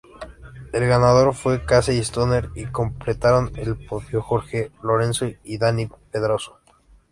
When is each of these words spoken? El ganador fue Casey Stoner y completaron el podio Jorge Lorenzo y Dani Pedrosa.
El 0.73 0.87
ganador 0.87 1.35
fue 1.35 1.63
Casey 1.63 1.99
Stoner 1.99 2.49
y 2.55 2.65
completaron 2.65 3.51
el 3.55 3.75
podio 3.77 4.23
Jorge 4.23 4.71
Lorenzo 4.81 5.27
y 5.43 5.57
Dani 5.59 5.91
Pedrosa. 6.11 6.53